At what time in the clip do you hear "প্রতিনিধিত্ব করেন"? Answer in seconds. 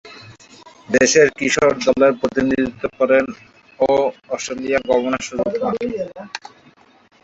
2.19-3.25